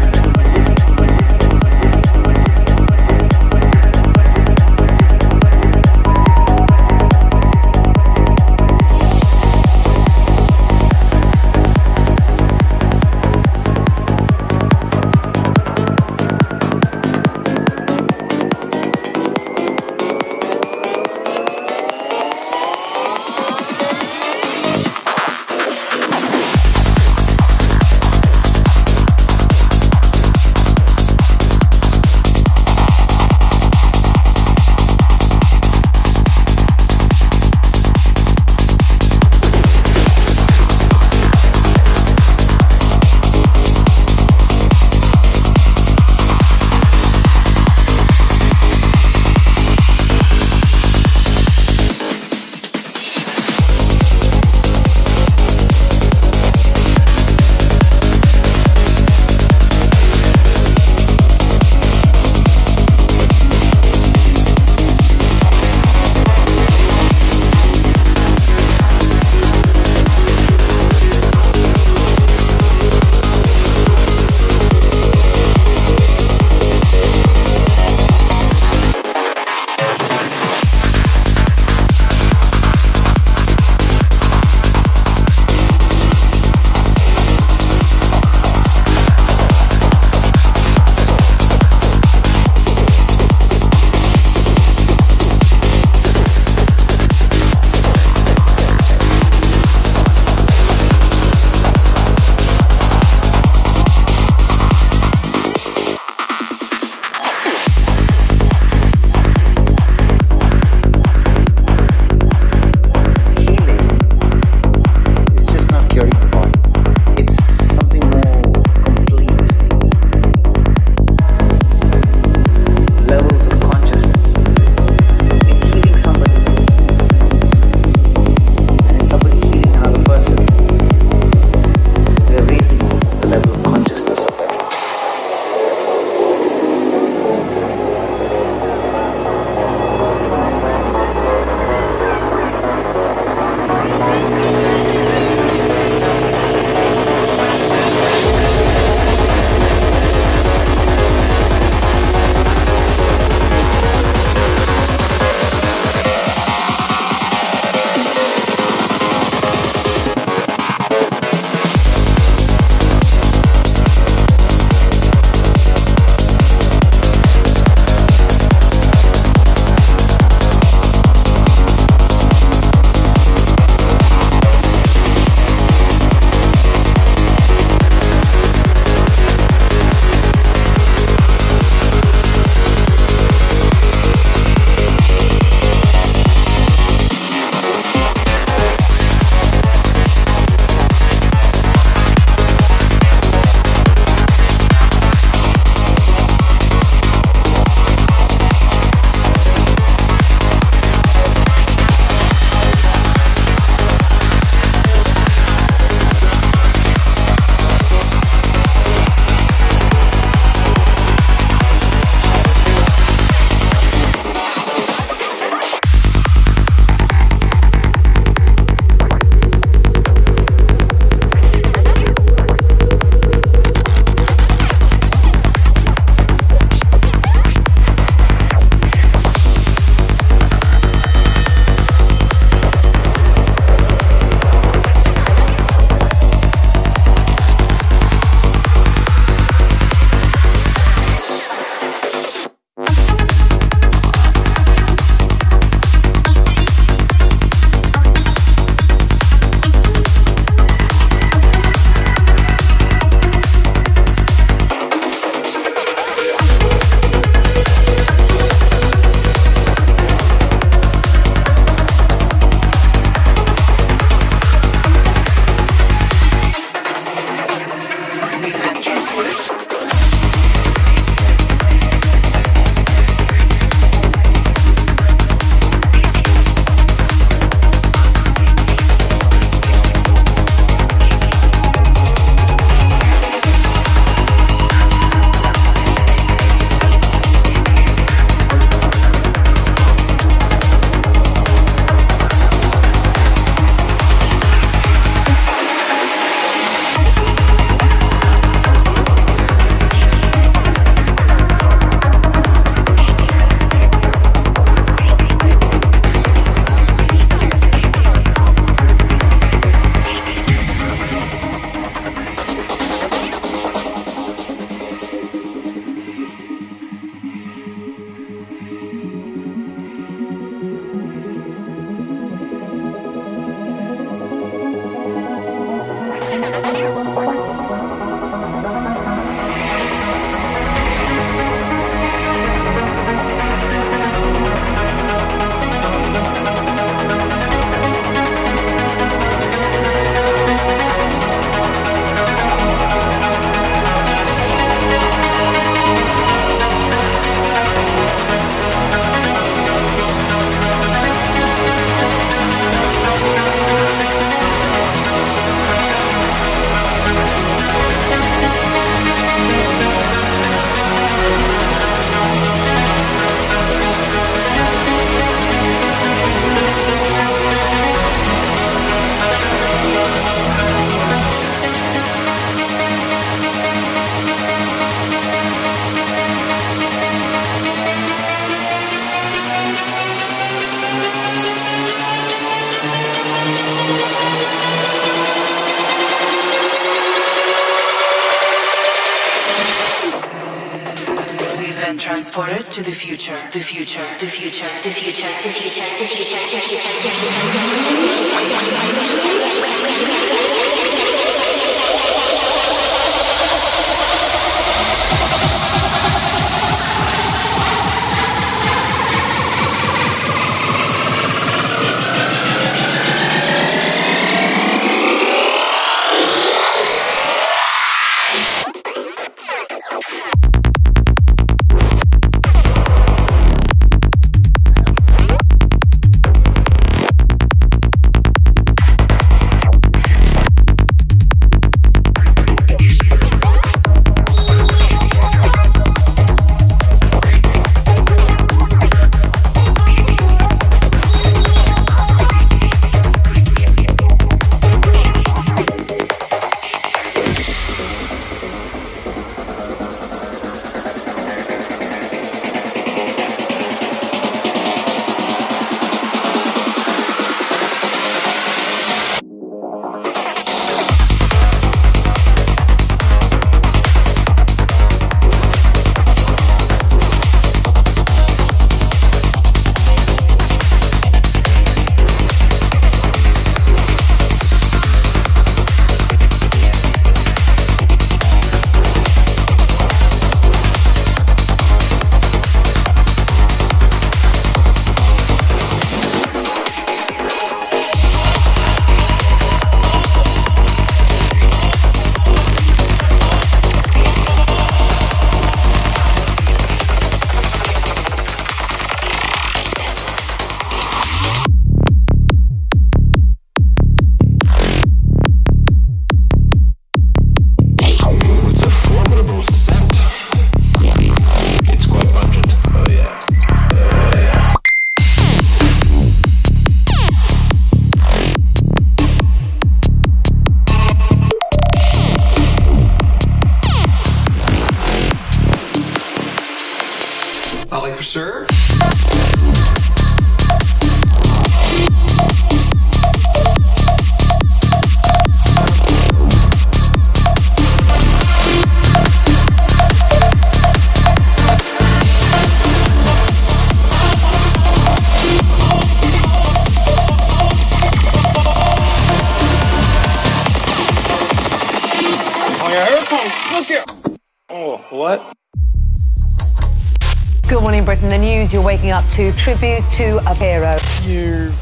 [558.65, 560.77] waking up to tribute to a hero.
[561.05, 561.53] Your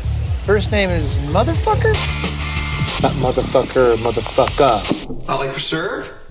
[0.45, 1.93] first name is Motherfucker?
[3.03, 5.29] Not Motherfucker, Motherfucker.
[5.29, 6.22] I like to serve.